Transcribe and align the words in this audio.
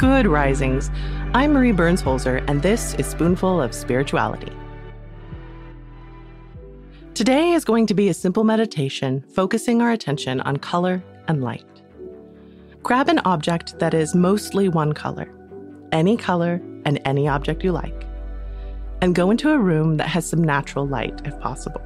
Good 0.00 0.26
risings. 0.26 0.90
I'm 1.34 1.52
Marie 1.52 1.72
Burns 1.72 2.00
Holzer, 2.02 2.42
and 2.48 2.62
this 2.62 2.94
is 2.94 3.04
Spoonful 3.04 3.60
of 3.60 3.74
Spirituality. 3.74 4.50
Today 7.12 7.52
is 7.52 7.66
going 7.66 7.84
to 7.84 7.92
be 7.92 8.08
a 8.08 8.14
simple 8.14 8.42
meditation 8.42 9.22
focusing 9.34 9.82
our 9.82 9.90
attention 9.90 10.40
on 10.40 10.56
color 10.56 11.04
and 11.28 11.44
light. 11.44 11.82
Grab 12.82 13.10
an 13.10 13.18
object 13.26 13.78
that 13.78 13.92
is 13.92 14.14
mostly 14.14 14.70
one 14.70 14.94
color, 14.94 15.30
any 15.92 16.16
color 16.16 16.62
and 16.86 16.98
any 17.04 17.28
object 17.28 17.62
you 17.62 17.70
like, 17.70 18.06
and 19.02 19.14
go 19.14 19.30
into 19.30 19.52
a 19.52 19.58
room 19.58 19.98
that 19.98 20.08
has 20.08 20.24
some 20.24 20.42
natural 20.42 20.86
light 20.86 21.20
if 21.26 21.38
possible. 21.40 21.82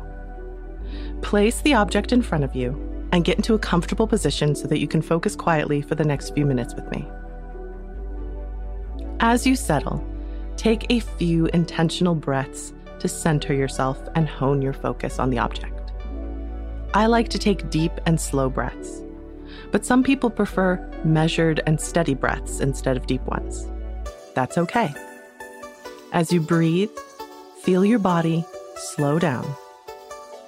Place 1.21 1.63
the 1.63 1.75
object 1.75 2.13
in 2.13 2.23
front 2.23 2.45
of 2.45 2.55
you 2.55 2.79
and 3.11 3.25
get 3.25 3.39
into 3.39 3.55
a 3.55 3.59
comfortable 3.59 4.07
position 4.07 4.55
so 4.55 4.69
that 4.69 4.79
you 4.79 4.87
can 4.87 5.03
focus 5.03 5.35
quietly 5.35 5.83
for 5.83 5.97
the 5.97 6.05
next 6.05 6.33
few 6.33 6.47
minutes 6.47 6.77
with 6.77 6.89
me. 6.93 7.05
As 9.25 9.47
you 9.47 9.57
settle, 9.57 10.05
take 10.59 10.85
a 10.91 11.01
few 11.01 11.47
intentional 11.47 12.15
breaths 12.15 12.75
to 12.99 13.09
center 13.09 13.55
yourself 13.55 13.99
and 14.15 14.29
hone 14.29 14.61
your 14.61 14.75
focus 14.75 15.19
on 15.19 15.31
the 15.31 15.39
object. 15.39 15.93
I 16.93 17.07
like 17.07 17.31
to 17.31 17.39
take 17.39 17.71
deep 17.71 17.93
and 18.05 18.21
slow 18.21 18.51
breaths, 18.51 19.01
but 19.73 19.83
some 19.83 20.03
people 20.03 20.29
prefer 20.29 20.77
measured 21.05 21.63
and 21.67 21.81
steady 21.81 22.13
breaths 22.13 22.61
instead 22.61 22.99
of 22.99 23.07
deep 23.07 23.23
ones. 23.23 23.67
That's 24.35 24.59
okay. 24.59 24.93
As 26.13 26.31
you 26.31 26.43
breathe, 26.43 26.91
feel 27.63 27.83
your 27.83 28.01
body 28.01 28.45
slow 28.77 29.19
down 29.19 29.51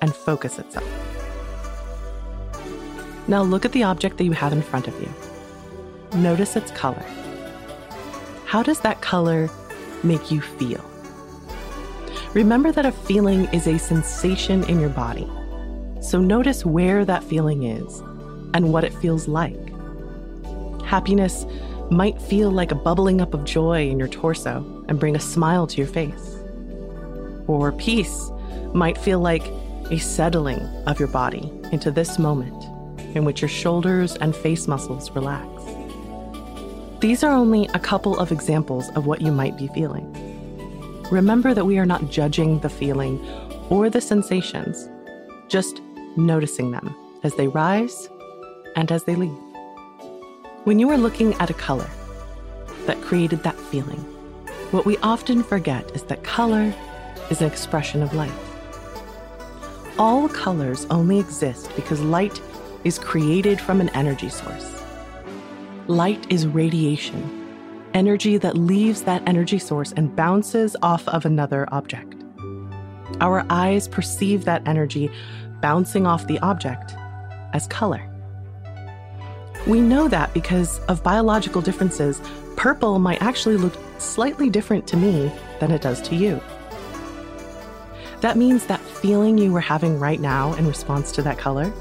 and 0.03 0.15
focus 0.15 0.59
itself. 0.59 0.87
Now 3.27 3.43
look 3.43 3.65
at 3.65 3.73
the 3.73 3.85
object 3.85 4.19
that 4.19 4.25
you 4.25 4.33
have 4.33 4.53
in 4.53 4.61
front 4.61 4.87
of 4.87 5.01
you. 5.01 5.09
Notice 6.21 6.57
its 6.57 6.71
color. 6.73 7.07
How 8.47 8.63
does 8.63 8.79
that 8.81 9.01
color 9.01 9.51
make 10.05 10.31
you 10.31 10.41
feel? 10.41 10.85
Remember 12.33 12.71
that 12.71 12.87
a 12.87 12.93
feeling 12.93 13.47
is 13.47 13.67
a 13.67 13.77
sensation 13.77 14.63
in 14.65 14.79
your 14.79 14.89
body. 14.91 15.29
So 16.01 16.21
notice 16.21 16.65
where 16.65 17.05
that 17.05 17.25
feeling 17.25 17.65
is 17.65 17.99
and 18.55 18.73
what 18.73 18.85
it 18.85 18.95
feels 18.95 19.27
like. 19.27 19.59
Happiness 20.85 21.45
might 21.91 22.23
feel 22.23 22.53
like 22.53 22.71
a 22.71 22.77
bubbling 22.77 23.21
up 23.21 23.35
of 23.35 23.45
joy 23.45 23.89
in 23.89 23.99
your 23.99 24.07
torso 24.07 24.65
and 24.89 25.01
bring 25.01 25.17
a 25.17 25.21
smile 25.21 25.67
to 25.67 25.79
your 25.79 25.89
face. 25.89 26.39
Or 27.49 27.73
peace 27.73 28.31
might 28.73 28.97
feel 28.97 29.19
like 29.19 29.45
a 29.91 29.99
settling 29.99 30.61
of 30.87 31.01
your 31.01 31.09
body 31.09 31.51
into 31.73 31.91
this 31.91 32.17
moment 32.17 32.65
in 33.17 33.25
which 33.25 33.43
your 33.43 33.49
shoulders 33.49 34.15
and 34.17 34.37
face 34.37 34.69
muscles 34.69 35.11
relax. 35.11 35.76
These 37.07 37.23
are 37.23 37.31
only 37.31 37.69
a 37.69 37.79
couple 37.79 38.19
of 38.19 38.33
examples 38.33 38.89
of 38.97 39.07
what 39.07 39.21
you 39.21 39.31
might 39.31 39.57
be 39.57 39.69
feeling. 39.69 40.13
Remember 41.09 41.55
that 41.55 41.65
we 41.65 41.79
are 41.79 41.87
not 41.87 42.11
judging 42.11 42.59
the 42.59 42.69
feeling 42.69 43.25
or 43.71 43.89
the 43.89 44.01
sensations, 44.01 44.89
just 45.47 45.81
noticing 46.17 46.73
them 46.73 46.93
as 47.23 47.33
they 47.37 47.47
rise 47.47 48.09
and 48.75 48.91
as 48.91 49.05
they 49.05 49.15
leave. 49.15 49.39
When 50.65 50.81
you 50.81 50.91
are 50.91 50.99
looking 50.99 51.35
at 51.35 51.49
a 51.49 51.55
color 51.55 51.89
that 52.87 53.01
created 53.03 53.45
that 53.45 53.55
feeling, 53.55 54.01
what 54.73 54.85
we 54.85 54.97
often 54.97 55.45
forget 55.45 55.89
is 55.95 56.03
that 56.03 56.25
color 56.25 56.75
is 57.31 57.41
an 57.41 57.47
expression 57.47 58.03
of 58.03 58.15
light. 58.15 58.35
All 59.97 60.29
colors 60.29 60.87
only 60.91 61.21
exist 61.21 61.71
because 61.77 62.01
light 62.01 62.43
is 62.83 62.99
created 62.99 63.61
from 63.61 63.81
an 63.81 63.91
energy 63.91 64.29
source. 64.29 64.86
Light 65.89 66.27
is 66.33 66.49
radiation, 66.49 67.47
energy 67.95 68.39
that 68.39 68.57
leaves 68.57 69.03
that 69.03 69.23
energy 69.29 69.61
source 69.61 69.93
and 69.93 70.17
bounces 70.17 70.75
off 70.83 71.07
of 71.07 71.25
another 71.25 71.69
object. 71.71 72.13
Our 73.21 73.47
eyes 73.51 73.87
perceive 73.87 74.45
that 74.47 74.67
energy 74.67 75.13
bouncing 75.61 76.05
off 76.05 76.27
the 76.27 76.41
object 76.41 76.97
as 77.53 77.69
color. 77.69 78.03
We 79.69 79.81
know 79.81 80.09
that 80.09 80.35
because 80.35 80.81
of 80.89 81.05
biological 81.05 81.63
differences, 81.63 82.21
purple 82.57 82.99
might 82.99 83.23
actually 83.23 83.57
look 83.57 83.79
slightly 83.99 84.51
different 84.51 84.89
to 84.89 84.97
me 84.97 85.31
than 85.61 85.71
it 85.71 85.83
does 85.83 86.03
to 86.09 86.17
you. 86.17 86.41
That 88.23 88.37
means 88.37 88.67
that 88.67 88.81
feeling 88.81 89.39
you 89.39 89.55
are 89.55 89.61
having 89.61 90.01
right 90.01 90.21
now 90.21 90.55
in 90.55 90.67
response 90.67 91.13
to 91.13 91.23
that 91.23 91.39
color 91.39 91.73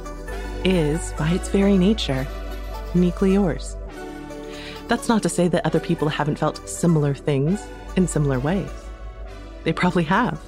is, 0.63 1.11
by 1.13 1.31
its 1.31 1.49
very 1.49 1.75
nature, 1.75 2.27
uniquely 2.93 3.33
yours. 3.33 3.75
That's 4.87 5.09
not 5.09 5.23
to 5.23 5.29
say 5.29 5.47
that 5.47 5.65
other 5.65 5.79
people 5.79 6.09
haven't 6.09 6.37
felt 6.37 6.67
similar 6.67 7.13
things 7.13 7.65
in 7.95 8.07
similar 8.07 8.39
ways. 8.39 8.69
They 9.63 9.73
probably 9.73 10.03
have. 10.03 10.39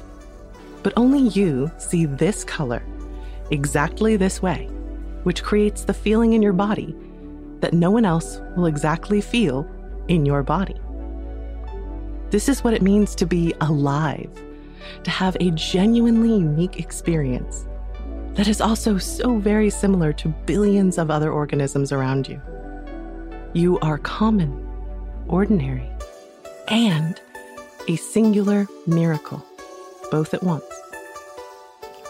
But 0.83 0.93
only 0.95 1.29
you 1.29 1.71
see 1.77 2.05
this 2.05 2.43
color 2.43 2.83
exactly 3.49 4.15
this 4.15 4.41
way, 4.41 4.65
which 5.23 5.43
creates 5.43 5.83
the 5.83 5.93
feeling 5.93 6.33
in 6.33 6.41
your 6.41 6.53
body 6.53 6.95
that 7.61 7.73
no 7.73 7.89
one 7.89 8.05
else 8.05 8.39
will 8.55 8.67
exactly 8.67 9.21
feel 9.21 9.67
in 10.07 10.25
your 10.25 10.43
body. 10.43 10.75
This 12.29 12.49
is 12.49 12.63
what 12.63 12.73
it 12.73 12.81
means 12.81 13.15
to 13.15 13.25
be 13.25 13.53
alive, 13.61 14.29
to 15.03 15.09
have 15.09 15.35
a 15.39 15.51
genuinely 15.51 16.29
unique 16.29 16.79
experience 16.79 17.65
that 18.33 18.47
is 18.47 18.61
also 18.61 18.99
so 18.99 19.39
very 19.39 19.69
similar 19.69 20.13
to 20.13 20.27
billions 20.45 20.99
of 20.99 21.09
other 21.09 21.31
organisms 21.31 21.91
around 21.91 22.29
you. 22.29 22.39
You 23.57 23.79
are 23.79 23.97
common, 23.97 24.51
ordinary, 25.28 25.90
and 26.68 27.19
a 27.88 27.95
singular 27.95 28.68
miracle, 28.85 29.44
both 30.12 30.35
at 30.35 30.44
once. 30.44 30.63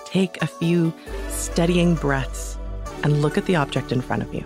Take 0.04 0.42
a 0.42 0.46
few 0.46 0.94
steadying 1.30 1.96
breaths 1.96 2.58
and 3.02 3.22
look 3.22 3.38
at 3.38 3.46
the 3.46 3.56
object 3.56 3.94
in 3.94 4.02
front 4.02 4.24
of 4.24 4.34
you. 4.36 4.44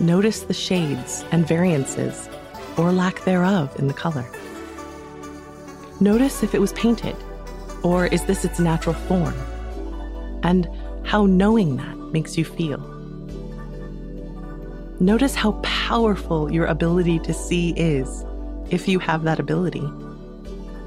Notice 0.00 0.40
the 0.40 0.52
shades 0.52 1.24
and 1.30 1.46
variances, 1.46 2.28
or 2.76 2.90
lack 2.90 3.22
thereof, 3.24 3.72
in 3.78 3.86
the 3.86 3.94
color. 3.94 4.28
Notice 6.00 6.42
if 6.42 6.56
it 6.56 6.60
was 6.60 6.72
painted, 6.72 7.14
or 7.84 8.06
is 8.06 8.24
this 8.24 8.44
its 8.44 8.58
natural 8.58 8.96
form? 8.96 9.36
And 10.42 10.68
how 11.04 11.26
knowing 11.26 11.76
that 11.76 11.96
makes 12.12 12.36
you 12.36 12.44
feel. 12.44 12.97
Notice 15.00 15.36
how 15.36 15.52
powerful 15.62 16.52
your 16.52 16.66
ability 16.66 17.20
to 17.20 17.32
see 17.32 17.70
is, 17.76 18.24
if 18.68 18.88
you 18.88 18.98
have 18.98 19.22
that 19.22 19.38
ability, 19.38 19.84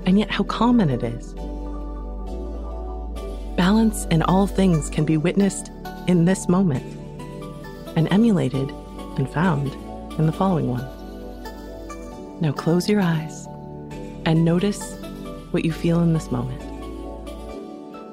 and 0.06 0.20
yet 0.20 0.30
how 0.30 0.44
common 0.44 0.90
it 0.90 1.02
is. 1.02 1.34
Balance 3.56 4.06
in 4.12 4.22
all 4.24 4.48
things 4.48 4.90
can 4.90 5.06
be 5.06 5.16
witnessed 5.16 5.72
in 6.08 6.26
this 6.26 6.50
moment 6.50 6.84
and 7.96 8.12
emulated 8.12 8.70
and 9.18 9.30
found 9.30 9.72
in 10.20 10.26
the 10.26 10.34
following 10.34 10.68
one. 10.68 10.86
Now 12.42 12.52
close 12.52 12.90
your 12.90 13.00
eyes 13.00 13.48
and 14.26 14.44
notice 14.44 14.98
what 15.52 15.64
you 15.64 15.72
feel 15.72 16.02
in 16.02 16.12
this 16.12 16.32
moment. 16.32 16.62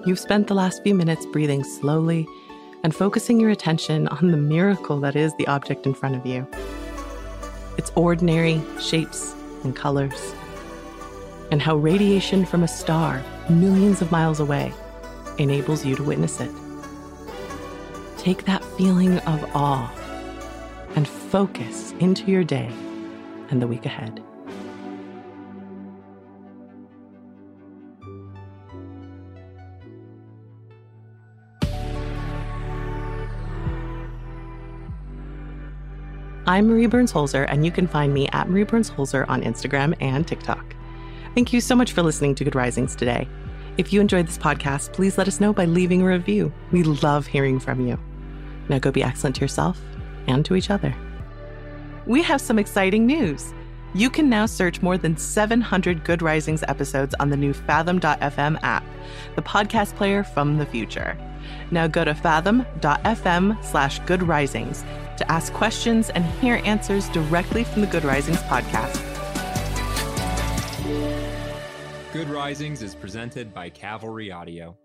You've 0.06 0.20
spent 0.20 0.46
the 0.46 0.54
last 0.54 0.84
few 0.84 0.94
minutes 0.94 1.26
breathing 1.26 1.64
slowly 1.64 2.24
and 2.82 2.94
focusing 2.94 3.40
your 3.40 3.50
attention 3.50 4.08
on 4.08 4.30
the 4.30 4.36
miracle 4.36 5.00
that 5.00 5.16
is 5.16 5.34
the 5.36 5.46
object 5.46 5.86
in 5.86 5.94
front 5.94 6.16
of 6.16 6.24
you. 6.24 6.46
Its 7.76 7.90
ordinary 7.94 8.60
shapes 8.80 9.34
and 9.64 9.74
colors, 9.74 10.34
and 11.50 11.62
how 11.62 11.76
radiation 11.76 12.44
from 12.44 12.62
a 12.62 12.68
star 12.68 13.22
millions 13.48 14.02
of 14.02 14.10
miles 14.12 14.40
away 14.40 14.72
enables 15.38 15.84
you 15.84 15.96
to 15.96 16.02
witness 16.02 16.40
it. 16.40 16.50
Take 18.16 18.44
that 18.44 18.64
feeling 18.76 19.18
of 19.20 19.44
awe 19.54 19.92
and 20.96 21.06
focus 21.06 21.92
into 22.00 22.30
your 22.30 22.44
day 22.44 22.70
and 23.50 23.62
the 23.62 23.66
week 23.66 23.86
ahead. 23.86 24.22
I'm 36.48 36.66
Marie 36.66 36.86
Burns 36.86 37.12
Holzer, 37.12 37.44
and 37.46 37.62
you 37.62 37.70
can 37.70 37.86
find 37.86 38.14
me 38.14 38.26
at 38.28 38.48
Marie 38.48 38.62
Burns 38.62 38.90
Holzer 38.90 39.28
on 39.28 39.42
Instagram 39.42 39.94
and 40.00 40.26
TikTok. 40.26 40.74
Thank 41.34 41.52
you 41.52 41.60
so 41.60 41.76
much 41.76 41.92
for 41.92 42.02
listening 42.02 42.34
to 42.36 42.44
Good 42.44 42.54
Risings 42.54 42.96
today. 42.96 43.28
If 43.76 43.92
you 43.92 44.00
enjoyed 44.00 44.26
this 44.26 44.38
podcast, 44.38 44.94
please 44.94 45.18
let 45.18 45.28
us 45.28 45.40
know 45.40 45.52
by 45.52 45.66
leaving 45.66 46.00
a 46.00 46.06
review. 46.06 46.50
We 46.72 46.84
love 46.84 47.26
hearing 47.26 47.60
from 47.60 47.86
you. 47.86 47.98
Now 48.70 48.78
go 48.78 48.90
be 48.90 49.02
excellent 49.02 49.36
to 49.36 49.42
yourself 49.42 49.78
and 50.26 50.42
to 50.46 50.54
each 50.54 50.70
other. 50.70 50.96
We 52.06 52.22
have 52.22 52.40
some 52.40 52.58
exciting 52.58 53.04
news. 53.04 53.52
You 53.92 54.08
can 54.08 54.30
now 54.30 54.46
search 54.46 54.80
more 54.80 54.96
than 54.96 55.18
700 55.18 56.02
Good 56.02 56.22
Risings 56.22 56.64
episodes 56.66 57.14
on 57.20 57.28
the 57.28 57.36
new 57.36 57.52
Fathom.fm 57.52 58.58
app, 58.62 58.86
the 59.36 59.42
podcast 59.42 59.96
player 59.96 60.24
from 60.24 60.56
the 60.56 60.64
future. 60.64 61.14
Now 61.70 61.88
go 61.88 62.06
to 62.06 62.14
fathom.fm 62.14 63.62
slash 63.62 63.98
good 64.06 64.22
risings 64.22 64.82
to 65.18 65.30
ask 65.30 65.52
questions 65.52 66.10
and 66.10 66.24
hear 66.24 66.62
answers 66.64 67.08
directly 67.10 67.64
from 67.64 67.82
the 67.82 67.88
Good 67.88 68.04
Risings 68.04 68.38
podcast. 68.44 69.04
Good 72.12 72.28
Risings 72.30 72.82
is 72.82 72.94
presented 72.94 73.52
by 73.52 73.68
Cavalry 73.68 74.32
Audio. 74.32 74.76